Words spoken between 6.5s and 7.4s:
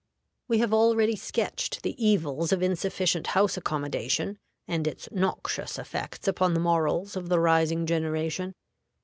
the morals of the